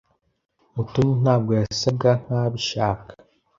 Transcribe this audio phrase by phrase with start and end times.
[0.75, 3.11] Mutoni ntabwo yasaga nkabishaka.